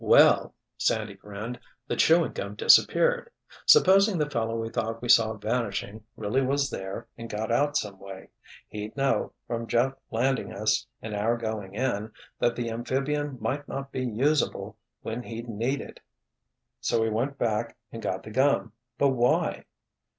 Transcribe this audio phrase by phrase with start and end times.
[0.03, 3.29] "Well," Sandy grinned, "the chewing gum disappeared!
[3.67, 7.99] Supposing the fellow we thought we saw vanishing really was there and got out some
[7.99, 8.29] way.
[8.67, 13.91] He'd know, from Jeff landing us and our going in, that the amphibian might not
[13.91, 15.99] be usable when he'd need it——"
[16.79, 19.65] "So he went back and got the gum—but why?"